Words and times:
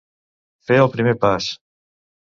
Fer 0.69 0.79
el 0.85 0.91
primer 0.95 1.15
pas. 1.27 1.51